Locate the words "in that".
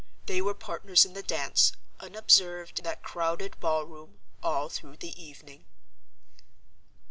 2.79-3.03